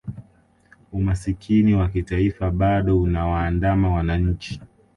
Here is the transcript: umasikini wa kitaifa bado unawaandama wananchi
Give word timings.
umasikini 0.91 1.73
wa 1.73 1.89
kitaifa 1.89 2.51
bado 2.51 3.01
unawaandama 3.01 3.93
wananchi 3.93 4.61